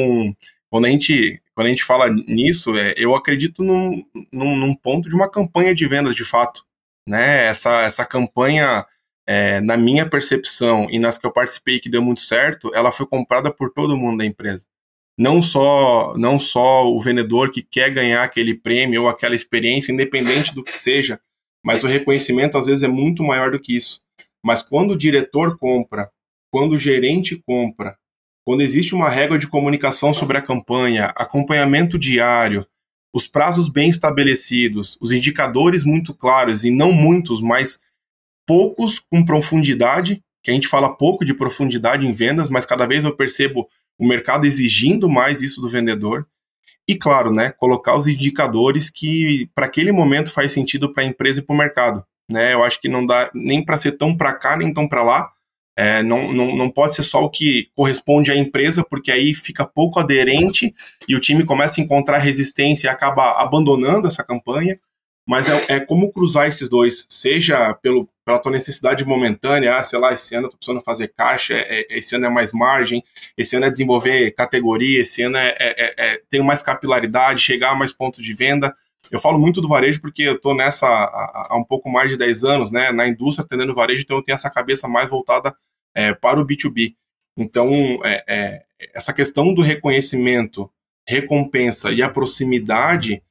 [0.68, 4.00] quando a gente quando a gente fala nisso, é, eu acredito num,
[4.32, 6.64] num, num, ponto de uma campanha de vendas de fato.
[7.04, 7.46] Né?
[7.46, 8.86] Essa, essa campanha,
[9.26, 13.06] é, na minha percepção e nas que eu participei que deu muito certo, ela foi
[13.06, 14.64] comprada por todo mundo da empresa.
[15.18, 20.54] Não só, não só o vendedor que quer ganhar aquele prêmio ou aquela experiência, independente
[20.54, 21.20] do que seja,
[21.66, 24.00] mas o reconhecimento às vezes é muito maior do que isso.
[24.44, 26.08] Mas quando o diretor compra,
[26.52, 27.98] quando o gerente compra,
[28.48, 32.66] quando existe uma regra de comunicação sobre a campanha, acompanhamento diário,
[33.12, 37.78] os prazos bem estabelecidos, os indicadores muito claros e não muitos, mas
[38.46, 43.04] poucos com profundidade, que a gente fala pouco de profundidade em vendas, mas cada vez
[43.04, 46.26] eu percebo o mercado exigindo mais isso do vendedor.
[46.88, 51.40] E claro, né, colocar os indicadores que para aquele momento faz sentido para a empresa
[51.40, 52.02] e para o mercado.
[52.26, 52.54] Né?
[52.54, 55.30] Eu acho que não dá nem para ser tão para cá nem tão para lá,
[55.80, 59.64] é, não, não, não pode ser só o que corresponde à empresa, porque aí fica
[59.64, 60.74] pouco aderente
[61.08, 64.76] e o time começa a encontrar resistência e acaba abandonando essa campanha.
[65.24, 70.00] mas é, é, como cruzar esses dois, seja pelo, pela tua necessidade momentânea, ah, sei
[70.00, 73.04] lá, esse ano eu tô precisando fazer caixa, é, é, esse ano é mais margem,
[73.36, 77.76] esse ano é desenvolver categoria, esse ano é, é, é ter mais capilaridade, chegar a
[77.76, 78.74] mais pontos de venda.
[79.12, 82.16] Eu falo muito do varejo porque eu tô nessa há, há um pouco mais de
[82.16, 85.54] 10 anos, né, na indústria atendendo varejo, então eu tenho essa cabeça mais voltada
[86.20, 86.94] para o B2B.
[87.36, 87.70] Então,
[88.94, 90.70] essa questão do reconhecimento,
[91.06, 93.22] recompensa e a proximidade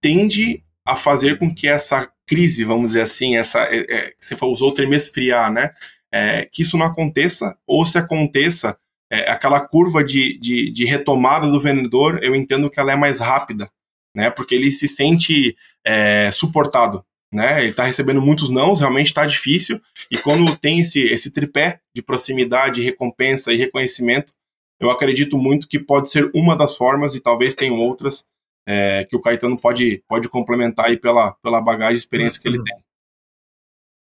[0.00, 4.70] tende a fazer com que essa crise, vamos dizer assim, essa é, é, você usou
[4.70, 5.72] o termo esfriar, né?
[6.12, 8.76] É, que isso não aconteça, ou se aconteça,
[9.10, 13.20] é, aquela curva de, de, de, retomada do vendedor, eu entendo que ela é mais
[13.20, 13.70] rápida,
[14.14, 14.30] né?
[14.30, 17.60] Porque ele se sente é, suportado, né?
[17.60, 22.02] Ele está recebendo muitos nãos, realmente está difícil, e quando tem esse, esse tripé de
[22.02, 24.32] proximidade, recompensa e reconhecimento,
[24.80, 28.26] eu acredito muito que pode ser uma das formas, e talvez tenham outras,
[28.68, 32.62] é, que o Caetano pode, pode complementar aí pela, pela bagagem e experiência que ele
[32.62, 32.76] tem.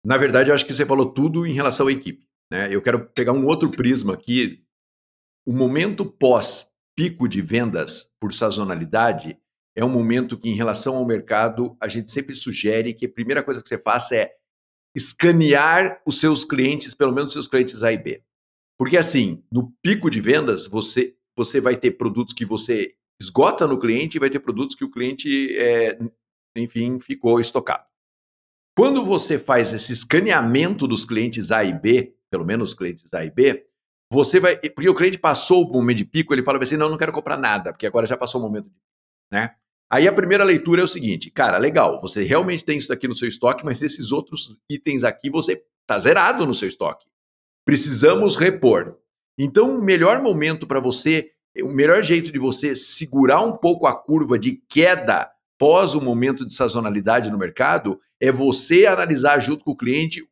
[0.05, 2.25] Na verdade, eu acho que você falou tudo em relação à equipe.
[2.51, 2.73] Né?
[2.73, 4.63] Eu quero pegar um outro prisma aqui.
[5.45, 9.37] O momento pós-pico de vendas por sazonalidade
[9.79, 13.41] é um momento que, em relação ao mercado, a gente sempre sugere que a primeira
[13.41, 14.33] coisa que você faça é
[14.93, 18.21] escanear os seus clientes, pelo menos os seus clientes A e B.
[18.77, 23.79] Porque assim, no pico de vendas, você, você vai ter produtos que você esgota no
[23.79, 25.97] cliente e vai ter produtos que o cliente, é,
[26.57, 27.85] enfim, ficou estocado.
[28.77, 33.23] Quando você faz esse escaneamento dos clientes A e B, pelo menos os clientes A
[33.23, 33.65] e B,
[34.11, 34.57] você vai.
[34.57, 37.37] Porque o cliente passou o momento de pico, ele fala assim: não, não quero comprar
[37.37, 38.75] nada, porque agora já passou o momento de.
[39.31, 39.55] Né?
[39.91, 43.13] Aí a primeira leitura é o seguinte: cara, legal, você realmente tem isso daqui no
[43.13, 47.07] seu estoque, mas esses outros itens aqui você está zerado no seu estoque.
[47.65, 48.97] Precisamos repor.
[49.37, 51.31] Então, o melhor momento para você
[51.63, 56.45] o melhor jeito de você segurar um pouco a curva de queda pós o momento
[56.45, 60.25] de sazonalidade no mercado é você analisar junto com o cliente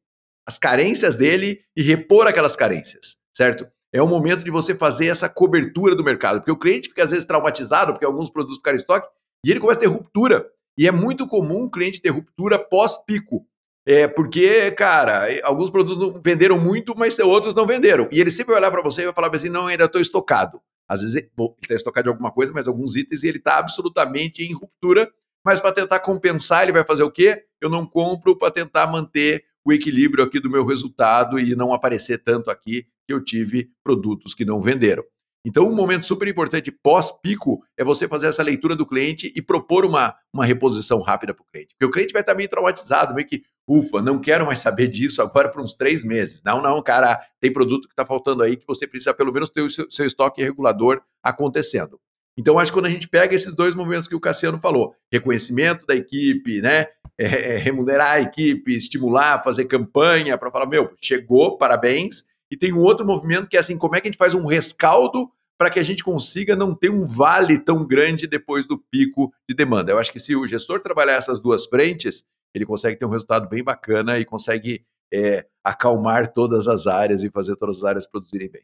[0.47, 3.67] as carências dele e repor aquelas carências, certo?
[3.91, 7.11] É o momento de você fazer essa cobertura do mercado, porque o cliente fica às
[7.11, 9.09] vezes traumatizado porque alguns produtos ficaram em estoque
[9.45, 10.49] e ele começa a ter ruptura.
[10.77, 13.45] E é muito comum o cliente ter ruptura pós-pico.
[13.85, 18.07] É porque, cara, alguns produtos venderam muito, mas outros não venderam.
[18.11, 20.61] E ele sempre vai olhar para você e vai falar assim: não, ainda estou estocado.
[20.89, 21.29] Às vezes ele
[21.61, 25.09] está estocado de alguma coisa, mas alguns itens ele está absolutamente em ruptura.
[25.45, 27.45] Mas para tentar compensar, ele vai fazer o quê?
[27.61, 32.17] Eu não compro para tentar manter o equilíbrio aqui do meu resultado e não aparecer
[32.17, 35.03] tanto aqui que eu tive produtos que não venderam.
[35.45, 39.85] Então, um momento super importante pós-pico é você fazer essa leitura do cliente e propor
[39.85, 41.69] uma, uma reposição rápida para o cliente.
[41.73, 45.21] Porque o cliente vai estar meio traumatizado, meio que, ufa, não quero mais saber disso
[45.21, 46.41] agora por uns três meses.
[46.43, 49.61] Não, não, cara, tem produto que está faltando aí que você precisa pelo menos ter
[49.61, 51.99] o seu, seu estoque regulador acontecendo.
[52.37, 55.87] Então, acho que quando a gente pega esses dois movimentos que o Cassiano falou, reconhecimento
[55.87, 56.87] da equipe, né?
[57.19, 62.25] É, é, remunerar a equipe, estimular, fazer campanha para falar, meu, chegou, parabéns.
[62.51, 64.45] E tem um outro movimento que é assim, como é que a gente faz um
[64.45, 69.33] rescaldo para que a gente consiga não ter um vale tão grande depois do pico
[69.49, 69.91] de demanda.
[69.91, 73.49] Eu acho que se o gestor trabalhar essas duas frentes, ele consegue ter um resultado
[73.49, 78.49] bem bacana e consegue é, acalmar todas as áreas e fazer todas as áreas produzirem
[78.49, 78.63] bem.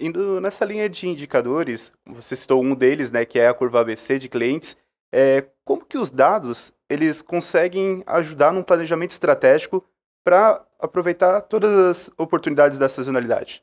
[0.00, 4.18] Indo nessa linha de indicadores, você citou um deles, né, que é a curva ABC
[4.18, 4.76] de clientes.
[5.14, 9.84] É, como que os dados eles conseguem ajudar num planejamento estratégico
[10.24, 13.62] para aproveitar todas as oportunidades da sazonalidade?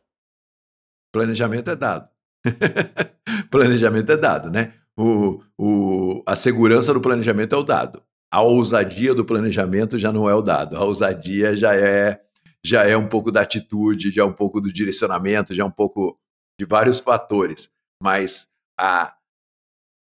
[1.12, 2.10] Planejamento é dado.
[3.52, 4.74] planejamento é dado, né?
[4.98, 8.02] O, o, a segurança do planejamento é o dado.
[8.32, 10.78] A ousadia do planejamento já não é o dado.
[10.78, 12.24] A ousadia já é
[12.66, 15.72] já é um pouco da atitude, já é um pouco do direcionamento, já é um
[15.72, 16.20] pouco
[16.60, 17.72] de vários fatores.
[18.04, 19.16] Mas a,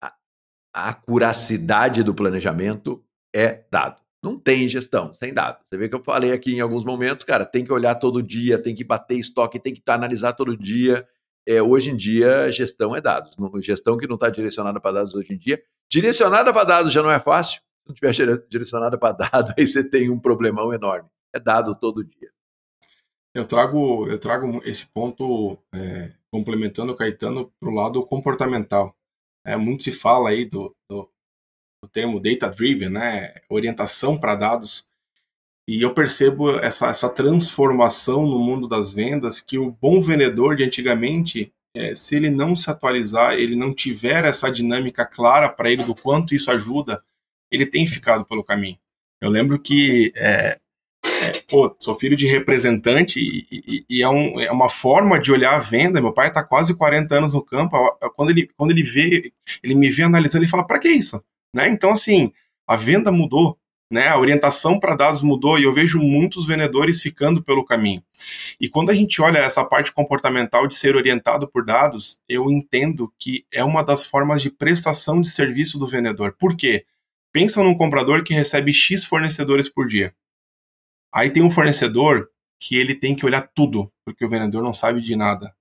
[0.03, 0.17] a,
[0.75, 3.05] a do planejamento
[3.35, 4.03] é dado.
[4.23, 5.65] Não tem gestão sem dados.
[5.69, 8.61] Você vê que eu falei aqui em alguns momentos, cara, tem que olhar todo dia,
[8.61, 11.07] tem que bater estoque, tem que tá, analisar todo dia.
[11.47, 13.37] É, hoje em dia, gestão é dados.
[13.65, 15.63] Gestão que não está direcionada para dados hoje em dia.
[15.91, 17.61] Direcionada para dados já não é fácil.
[17.61, 21.09] Se não tiver direcionada para dados, aí você tem um problemão enorme.
[21.33, 22.31] É dado todo dia.
[23.35, 28.97] Eu trago, eu trago esse ponto, é, complementando o Caetano, para o lado comportamental.
[29.47, 31.09] É, muito se fala aí do, do
[31.83, 34.85] o termo data driven, né, orientação para dados.
[35.67, 40.65] E eu percebo essa, essa transformação no mundo das vendas que o bom vendedor de
[40.65, 45.85] antigamente, é, se ele não se atualizar, ele não tiver essa dinâmica clara para ele
[45.85, 47.03] do quanto isso ajuda,
[47.51, 48.79] ele tem ficado pelo caminho.
[49.21, 50.59] Eu lembro que é,
[51.05, 55.33] é, pô, sou filho de representante e, e, e é, um, é, uma forma de
[55.33, 56.01] olhar a venda.
[56.01, 57.77] Meu pai está quase 40 anos no campo.
[58.15, 61.23] Quando ele, quando ele vê, ele me vê analisando, ele fala: para que isso?
[61.55, 61.69] Né?
[61.69, 62.33] Então, assim,
[62.69, 63.59] A venda mudou,
[63.91, 64.09] né?
[64.09, 68.05] A orientação para dados mudou e eu vejo muitos vendedores ficando pelo caminho.
[68.61, 73.11] E quando a gente olha essa parte comportamental de ser orientado por dados, eu entendo
[73.19, 76.37] que é uma das formas de prestação de serviço do vendedor.
[76.39, 76.85] Por quê?
[77.33, 80.15] Pensa num comprador que recebe X fornecedores por dia.
[81.11, 82.29] Aí tem um fornecedor
[82.61, 85.55] que ele tem que olhar tudo, porque o vendedor não sabe de nada.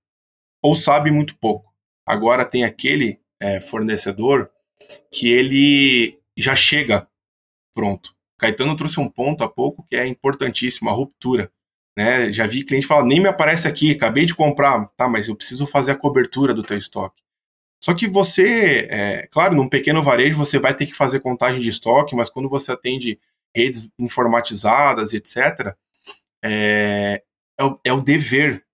[0.62, 1.72] Ou sabe muito pouco.
[2.04, 4.50] Agora tem aquele é, fornecedor
[5.10, 7.08] que ele já chega
[7.74, 8.14] pronto.
[8.38, 11.50] Caetano trouxe um ponto há pouco que é importantíssimo, a ruptura.
[11.96, 12.32] Né?
[12.32, 14.86] Já vi cliente falar, nem me aparece aqui, acabei de comprar.
[14.96, 17.20] Tá, mas eu preciso fazer a cobertura do teu estoque.
[17.80, 21.68] Só que você, é, claro, num pequeno varejo você vai ter que fazer contagem de
[21.68, 23.18] estoque, mas quando você atende
[23.54, 25.74] redes informatizadas, etc.,
[26.44, 27.22] é,
[27.58, 28.64] é, o, é o dever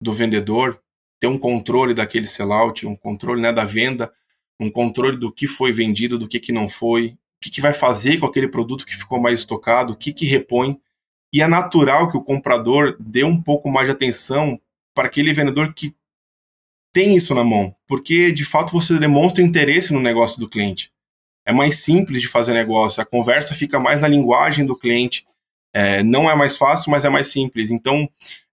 [0.00, 0.80] do vendedor
[1.20, 4.10] ter um controle daquele sellout, um controle né, da venda,
[4.60, 7.72] um controle do que foi vendido, do que, que não foi, o que, que vai
[7.72, 10.78] fazer com aquele produto que ficou mais estocado, o que, que repõe.
[11.32, 14.60] E é natural que o comprador dê um pouco mais de atenção
[14.94, 15.94] para aquele vendedor que
[16.92, 20.92] tem isso na mão, porque de fato você demonstra interesse no negócio do cliente.
[21.46, 25.26] É mais simples de fazer negócio, a conversa fica mais na linguagem do cliente.
[25.72, 27.70] É, não é mais fácil, mas é mais simples.
[27.70, 28.10] Então,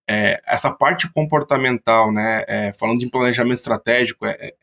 [0.08, 4.54] é, essa parte comportamental, né, é, falando de planejamento estratégico, é, é,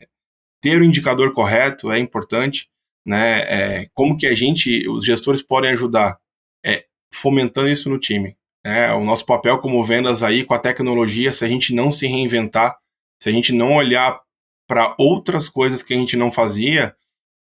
[0.65, 2.69] ter o indicador correto é importante
[3.07, 3.41] né?
[3.43, 6.19] É, como que a gente, os gestores podem ajudar?
[6.65, 8.37] É, fomentando isso no time.
[8.65, 8.93] Né?
[8.95, 12.77] O nosso papel como vendas aí com a tecnologia, se a gente não se reinventar,
[13.23, 14.19] se a gente não olhar
[14.67, 16.95] para outras coisas que a gente não fazia,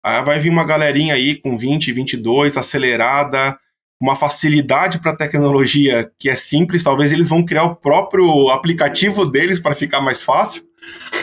[0.03, 3.59] aí vai vir uma galerinha aí com 20, 22, acelerada,
[4.01, 9.27] uma facilidade para a tecnologia que é simples, talvez eles vão criar o próprio aplicativo
[9.27, 10.65] deles para ficar mais fácil,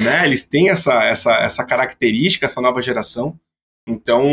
[0.04, 0.26] né?
[0.26, 3.40] Eles têm essa, essa, essa característica, essa nova geração.
[3.88, 4.24] Então,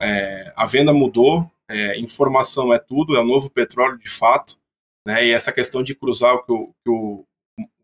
[0.00, 4.58] é, a venda mudou, é, informação é tudo, é o novo petróleo de fato,
[5.06, 5.26] né?
[5.26, 7.24] E essa questão de cruzar o que o, que o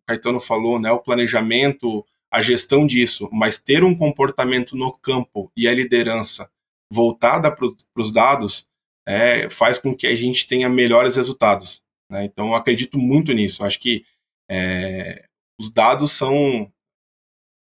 [0.06, 0.90] Caetano falou, né?
[0.90, 6.50] O planejamento, a gestão disso, mas ter um comportamento no campo e a liderança
[6.90, 7.66] voltada para
[7.96, 8.66] os dados
[9.06, 11.82] é, faz com que a gente tenha melhores resultados.
[12.10, 12.24] Né?
[12.24, 13.64] Então, eu acredito muito nisso.
[13.64, 14.04] Acho que
[14.50, 15.26] é,
[15.60, 16.71] os dados são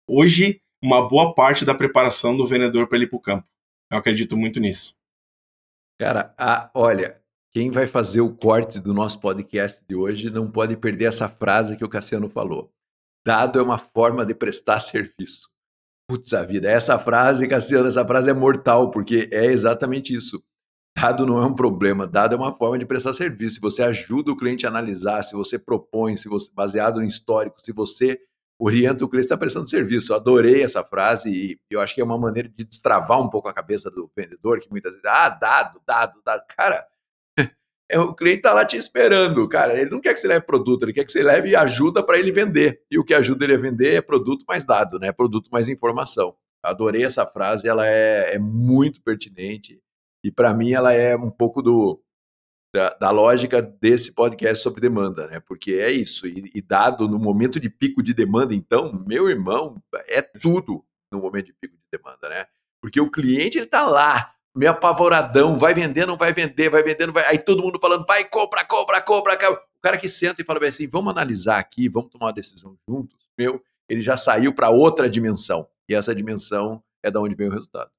[0.08, 3.48] hoje uma boa parte da preparação do vendedor para ele ir para o campo.
[3.92, 4.96] Eu acredito muito nisso.
[6.00, 10.76] Cara, a, olha, quem vai fazer o corte do nosso podcast de hoje não pode
[10.76, 12.72] perder essa frase que o Cassiano falou.
[13.26, 15.50] Dado é uma forma de prestar serviço.
[16.08, 20.44] Putz, a vida, essa frase, Cassiano, essa frase é mortal, porque é exatamente isso.
[20.96, 23.56] Dado não é um problema, dado é uma forma de prestar serviço.
[23.56, 27.60] Se você ajuda o cliente a analisar, se você propõe, se você baseado no histórico,
[27.60, 28.20] se você
[28.60, 30.12] orienta o cliente está prestando serviço.
[30.12, 33.48] Eu adorei essa frase e eu acho que é uma maneira de destravar um pouco
[33.48, 36.44] a cabeça do vendedor, que muitas vezes, ah, dado, dado, dado.
[36.56, 36.86] Cara,
[37.90, 39.80] é, o cliente está lá te esperando, cara.
[39.80, 42.32] Ele não quer que você leve produto, ele quer que você leve ajuda para ele
[42.32, 42.82] vender.
[42.90, 45.12] E o que ajuda ele a vender é produto mais dado, né?
[45.12, 46.36] Produto mais informação.
[46.64, 49.80] Adorei essa frase, ela é, é muito pertinente
[50.24, 52.02] e para mim ela é um pouco do
[52.76, 55.40] da, da, lógica desse podcast sobre demanda, né?
[55.40, 56.28] Porque é isso.
[56.28, 61.20] E, e, dado no momento de pico de demanda, então, meu irmão, é tudo no
[61.20, 62.46] momento de pico de demanda, né?
[62.82, 67.08] Porque o cliente ele tá lá, meio apavoradão, vai vender, não vai vender, vai vender,
[67.08, 67.26] não vai.
[67.28, 69.34] Aí todo mundo falando, vai, compra, compra, compra.
[69.54, 72.78] O cara que senta e fala bem assim, vamos analisar aqui, vamos tomar uma decisão
[72.88, 73.18] juntos.
[73.38, 75.66] Meu, ele já saiu para outra dimensão.
[75.88, 77.90] E essa dimensão é da onde vem o resultado.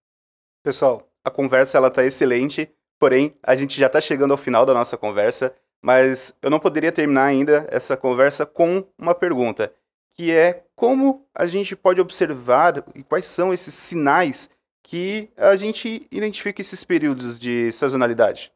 [0.62, 2.70] Pessoal, a conversa ela tá excelente.
[2.98, 6.90] Porém, a gente já está chegando ao final da nossa conversa, mas eu não poderia
[6.90, 9.72] terminar ainda essa conversa com uma pergunta,
[10.14, 14.50] que é como a gente pode observar e quais são esses sinais
[14.82, 18.52] que a gente identifica esses períodos de sazonalidade.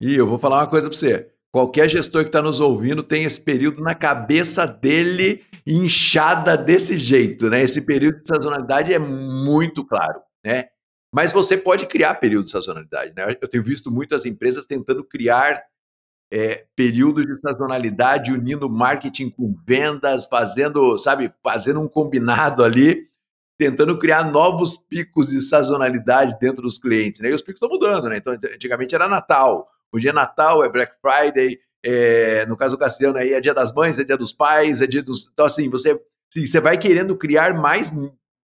[0.00, 1.30] E eu vou falar uma coisa para você.
[1.52, 7.48] Qualquer gestor que está nos ouvindo tem esse período na cabeça dele inchada desse jeito,
[7.48, 7.62] né?
[7.62, 10.68] Esse período de sazonalidade é muito claro, né?
[11.16, 13.14] Mas você pode criar período de sazonalidade.
[13.16, 13.34] Né?
[13.40, 15.62] Eu tenho visto muitas empresas tentando criar
[16.30, 23.08] é, períodos de sazonalidade, unindo marketing com vendas, fazendo, sabe, fazendo um combinado ali,
[23.56, 27.22] tentando criar novos picos de sazonalidade dentro dos clientes.
[27.22, 27.30] Né?
[27.30, 28.18] E os picos estão mudando, né?
[28.18, 33.16] Então, antigamente era Natal, hoje é Natal, é Black Friday, é, no caso do Cassiano
[33.16, 35.30] aí é Dia das Mães, é Dia dos Pais, é Dia dos.
[35.32, 35.98] Então, assim, você,
[36.30, 37.90] você vai querendo criar mais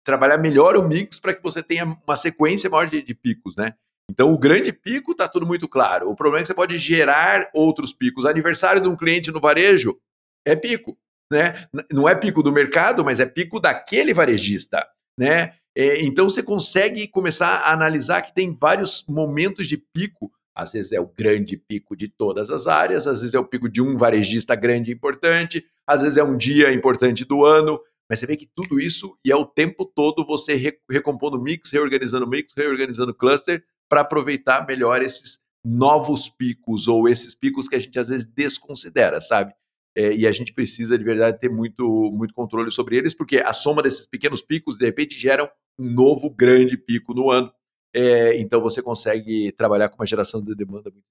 [0.04, 3.74] trabalhar melhor o mix para que você tenha uma sequência maior de, de picos, né?
[4.10, 6.10] Então, o grande pico está tudo muito claro.
[6.10, 8.26] O problema é que você pode gerar outros picos.
[8.26, 9.98] Aniversário de um cliente no varejo
[10.46, 10.98] é pico,
[11.32, 11.66] né?
[11.90, 14.86] Não é pico do mercado, mas é pico daquele varejista,
[15.18, 15.54] né?
[15.74, 20.30] É, então você consegue começar a analisar que tem vários momentos de pico.
[20.54, 23.70] Às vezes é o grande pico de todas as áreas, às vezes é o pico
[23.70, 27.80] de um varejista grande e importante, às vezes é um dia importante do ano,
[28.12, 32.28] mas você vê que tudo isso e é o tempo todo você recompondo mix, reorganizando
[32.28, 37.98] mix, reorganizando cluster para aproveitar melhor esses novos picos ou esses picos que a gente
[37.98, 39.54] às vezes desconsidera, sabe?
[39.96, 43.54] É, e a gente precisa de verdade ter muito, muito controle sobre eles, porque a
[43.54, 45.50] soma desses pequenos picos de repente geram
[45.80, 47.50] um novo grande pico no ano.
[47.96, 51.08] É, então você consegue trabalhar com uma geração de demanda muito.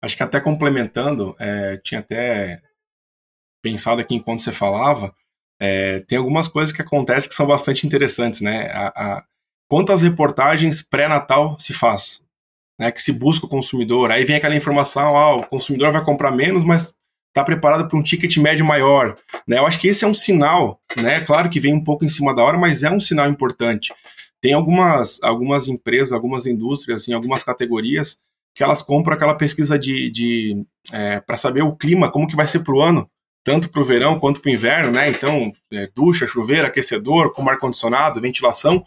[0.00, 2.62] Acho que até complementando, é, tinha até
[3.60, 5.12] pensado aqui enquanto você falava,
[5.64, 8.66] é, tem algumas coisas que acontecem que são bastante interessantes, né?
[8.72, 9.24] A, a,
[9.70, 12.20] quantas reportagens pré-natal se faz?
[12.80, 16.32] Né, que se busca o consumidor, aí vem aquela informação, ah, o consumidor vai comprar
[16.32, 16.94] menos, mas
[17.28, 19.16] está preparado para um ticket médio maior.
[19.46, 19.58] Né?
[19.58, 21.20] Eu acho que esse é um sinal, né?
[21.20, 23.94] Claro que vem um pouco em cima da hora, mas é um sinal importante.
[24.40, 28.16] Tem algumas, algumas empresas, algumas indústrias, assim, algumas categorias
[28.54, 32.48] que elas compram aquela pesquisa de, de é, para saber o clima, como que vai
[32.48, 33.08] ser para o ano,
[33.44, 35.10] tanto para o verão quanto para o inverno, né?
[35.10, 38.84] Então, é, ducha, chuveiro, aquecedor, como ar-condicionado, ventilação,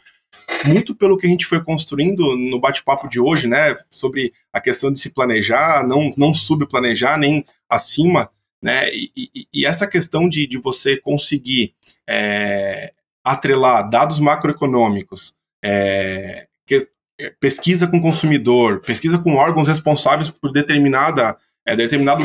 [0.66, 3.76] muito pelo que a gente foi construindo no bate-papo de hoje, né?
[3.90, 8.30] Sobre a questão de se planejar, não, não subplanejar, nem acima,
[8.62, 8.90] né?
[8.94, 11.74] E, e, e essa questão de, de você conseguir
[12.08, 12.94] é,
[13.24, 15.34] atrelar dados macroeconômicos,
[15.64, 16.78] é, que,
[17.20, 22.24] é, pesquisa com consumidor, pesquisa com órgãos responsáveis por determinada, é, determinado,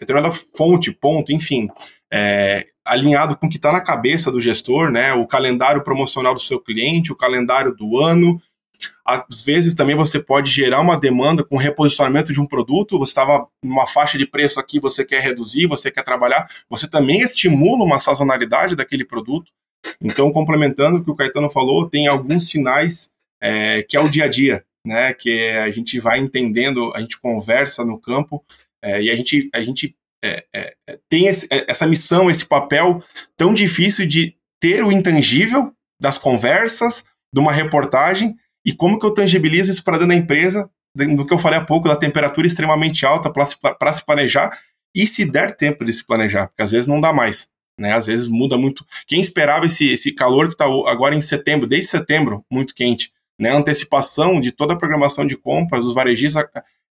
[0.00, 1.68] determinada fonte, ponto, enfim,
[2.12, 5.12] é, alinhado com o que está na cabeça do gestor, né?
[5.12, 8.40] O calendário promocional do seu cliente, o calendário do ano,
[9.04, 13.46] às vezes também você pode gerar uma demanda com reposicionamento de um produto, você estava
[13.62, 18.00] numa faixa de preço aqui, você quer reduzir, você quer trabalhar, você também estimula uma
[18.00, 19.50] sazonalidade daquele produto.
[20.00, 23.10] Então, complementando o que o Caetano falou, tem alguns sinais
[23.40, 25.12] é, que é o dia a dia, né?
[25.12, 28.44] Que a gente vai entendendo, a gente conversa no campo
[28.82, 30.74] é, e a gente, a gente é, é
[31.08, 33.02] tem esse, é, essa missão, esse papel
[33.36, 39.14] tão difícil de ter o intangível das conversas, de uma reportagem, e como que eu
[39.14, 43.06] tangibilizo isso para dentro da empresa, do que eu falei há pouco, da temperatura extremamente
[43.06, 44.58] alta para se, se planejar,
[44.94, 47.50] e se der tempo de se planejar, porque às vezes não dá mais.
[47.80, 48.84] Né, às vezes muda muito.
[49.06, 53.10] Quem esperava esse, esse calor que está agora em setembro, desde setembro, muito quente,
[53.40, 56.44] né, a antecipação de toda a programação de compras dos varejistas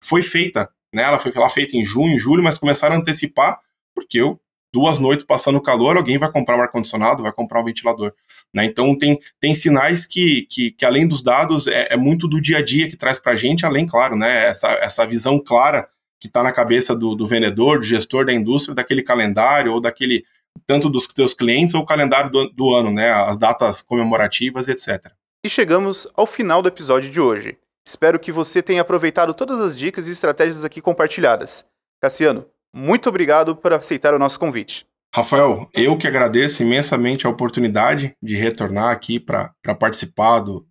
[0.04, 0.68] foi feita.
[0.94, 3.60] Né, ela foi lá feita em junho, julho, mas começaram a antecipar,
[3.96, 4.40] porque eu,
[4.74, 8.14] duas noites passando calor, alguém vai comprar um ar-condicionado, vai comprar um ventilador.
[8.54, 8.66] Né?
[8.66, 12.58] Então tem, tem sinais que, que, que, além dos dados, é, é muito do dia
[12.58, 15.88] a dia que traz para a gente, além, claro, né, essa, essa visão clara
[16.20, 20.24] que está na cabeça do, do, vendedor, do gestor da indústria, daquele calendário ou daquele
[20.68, 25.12] tanto dos seus clientes ou o calendário do, do ano, né, as datas comemorativas, etc.
[25.44, 27.58] E chegamos ao final do episódio de hoje.
[27.88, 31.66] Espero que você tenha aproveitado todas as dicas e estratégias aqui compartilhadas.
[32.02, 34.88] Cassiano, muito obrigado por aceitar o nosso convite.
[35.14, 40.66] Rafael, eu que agradeço imensamente a oportunidade de retornar aqui para participar do,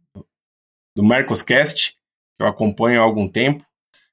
[0.97, 3.63] do Mercoscast, que eu acompanho há algum tempo.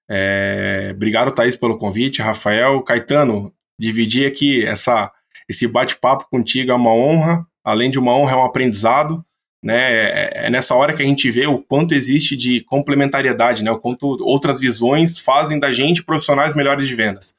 [0.09, 2.21] É, obrigado, Thaís, pelo convite.
[2.21, 5.11] Rafael, Caetano, dividir aqui essa,
[5.47, 7.45] esse bate-papo contigo é uma honra.
[7.63, 9.25] Além de uma honra, é um aprendizado.
[9.67, 9.75] Né?
[9.75, 13.69] É, é nessa hora que a gente vê o quanto existe de complementariedade, né?
[13.69, 17.35] o quanto outras visões fazem da gente profissionais melhores de vendas.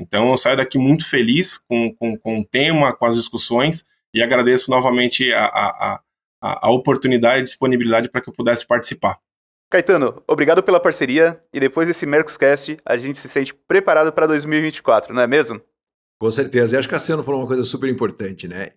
[0.00, 4.22] Então eu saio daqui muito feliz com, com, com o tema, com as discussões e
[4.22, 6.00] agradeço novamente a, a,
[6.40, 9.18] a, a oportunidade e disponibilidade para que eu pudesse participar.
[9.68, 15.12] Caetano, obrigado pela parceria e depois desse Mercoscast a gente se sente preparado para 2024,
[15.12, 15.60] não é mesmo?
[16.20, 16.76] Com certeza.
[16.76, 18.70] E acho que a Cassiano falou uma coisa super importante, né?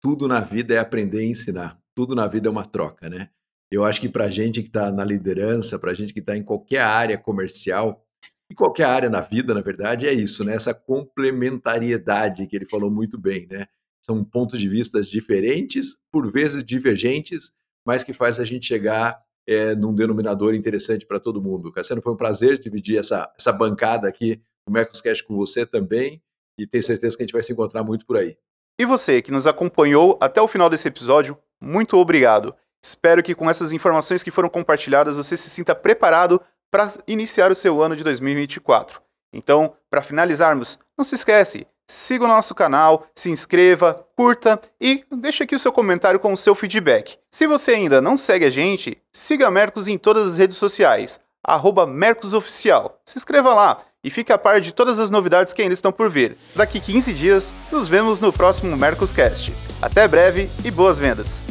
[0.00, 1.76] Tudo na vida é aprender e ensinar.
[1.96, 3.30] Tudo na vida é uma troca, né?
[3.70, 6.80] Eu acho que para gente que está na liderança, para gente que está em qualquer
[6.80, 8.06] área comercial,
[8.50, 10.54] e qualquer área na vida, na verdade, é isso, né?
[10.54, 13.66] Essa complementariedade que ele falou muito bem, né?
[14.04, 17.50] São pontos de vista diferentes, por vezes divergentes,
[17.84, 21.72] mas que faz a gente chegar é, num denominador interessante para todo mundo.
[21.72, 26.22] Cassiano, foi um prazer dividir essa, essa bancada aqui no Mercoscast com você também,
[26.58, 28.36] e tenho certeza que a gente vai se encontrar muito por aí.
[28.78, 32.54] E você que nos acompanhou até o final desse episódio, muito obrigado.
[32.82, 36.40] Espero que com essas informações que foram compartilhadas você se sinta preparado
[36.70, 39.00] para iniciar o seu ano de 2024.
[39.32, 45.42] Então, para finalizarmos, não se esquece, siga o nosso canal, se inscreva, curta e deixe
[45.42, 47.18] aqui o seu comentário com o seu feedback.
[47.30, 51.20] Se você ainda não segue a gente, siga a Mercos em todas as redes sociais,
[51.88, 53.00] Mercosoficial.
[53.04, 56.08] Se inscreva lá e fique a par de todas as novidades que ainda estão por
[56.08, 56.36] vir.
[56.54, 59.52] Daqui 15 dias, nos vemos no próximo Mercoscast.
[59.80, 61.44] Até breve e boas vendas!